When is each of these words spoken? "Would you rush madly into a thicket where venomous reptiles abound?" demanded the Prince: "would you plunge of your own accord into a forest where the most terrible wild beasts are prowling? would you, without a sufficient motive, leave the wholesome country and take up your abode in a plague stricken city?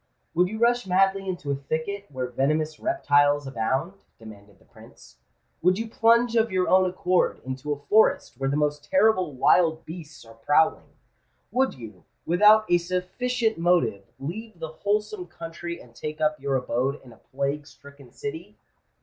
"Would 0.33 0.47
you 0.47 0.57
rush 0.57 0.87
madly 0.87 1.29
into 1.29 1.51
a 1.51 1.55
thicket 1.55 2.07
where 2.09 2.25
venomous 2.25 2.79
reptiles 2.79 3.45
abound?" 3.45 4.03
demanded 4.17 4.57
the 4.57 4.65
Prince: 4.65 5.17
"would 5.61 5.77
you 5.77 5.87
plunge 5.87 6.35
of 6.35 6.51
your 6.51 6.67
own 6.67 6.89
accord 6.89 7.39
into 7.45 7.71
a 7.71 7.77
forest 7.77 8.39
where 8.39 8.49
the 8.49 8.57
most 8.57 8.83
terrible 8.89 9.35
wild 9.35 9.85
beasts 9.85 10.25
are 10.25 10.33
prowling? 10.33 10.95
would 11.51 11.75
you, 11.75 12.03
without 12.25 12.65
a 12.67 12.79
sufficient 12.79 13.59
motive, 13.59 14.03
leave 14.17 14.57
the 14.57 14.69
wholesome 14.69 15.27
country 15.27 15.79
and 15.79 15.93
take 15.93 16.19
up 16.19 16.39
your 16.39 16.55
abode 16.55 16.99
in 17.03 17.13
a 17.13 17.17
plague 17.17 17.67
stricken 17.67 18.11
city? 18.11 18.57